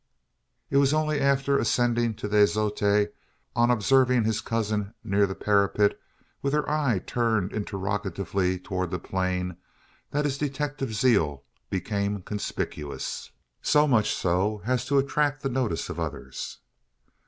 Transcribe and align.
It 0.71 0.77
was 0.77 0.95
only 0.95 1.19
after 1.19 1.59
ascending 1.59 2.15
to 2.15 2.27
the 2.27 2.39
azotea, 2.39 3.09
on 3.55 3.69
observing 3.69 4.23
his 4.23 4.41
cousin 4.41 4.95
near 5.03 5.27
the 5.27 5.35
parapet, 5.35 5.95
with 6.41 6.53
her 6.53 6.67
eye 6.67 7.03
turned 7.05 7.53
interrogatively 7.53 8.57
towards 8.57 8.91
the 8.91 8.97
plain, 8.97 9.57
that 10.09 10.25
his 10.25 10.39
detective 10.39 10.95
zeal 10.95 11.43
became 11.69 12.23
conspicuous 12.23 13.29
so 13.61 13.87
much 13.87 14.11
so 14.15 14.63
as 14.65 14.85
to 14.85 14.97
attract 14.97 15.43
the 15.43 15.49
notice 15.49 15.87
of 15.87 15.99
others. 15.99 16.57